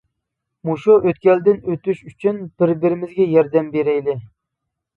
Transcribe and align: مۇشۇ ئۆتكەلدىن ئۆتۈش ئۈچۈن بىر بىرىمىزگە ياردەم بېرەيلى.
مۇشۇ 0.69 0.95
ئۆتكەلدىن 1.09 1.59
ئۆتۈش 1.73 2.01
ئۈچۈن 2.09 2.41
بىر 2.63 2.75
بىرىمىزگە 2.81 3.31
ياردەم 3.37 3.71
بېرەيلى. 3.79 4.21